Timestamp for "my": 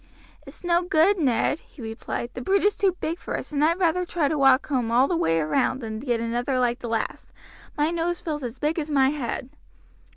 7.77-7.91, 8.89-9.09